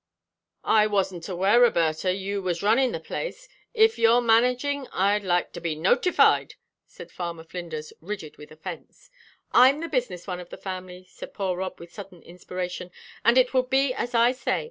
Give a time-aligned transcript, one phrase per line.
[0.65, 3.47] "I wasn't aware, Roberta, you was runnin' the place.
[3.75, 6.55] If you're managin', I'd like to be notified,"
[6.87, 9.11] said Farmer Flinders, rigid with offence.
[9.51, 12.89] "I'm the business one of the family," said poor Rob, with sudden inspiration,
[13.23, 14.59] "and it will be as I say.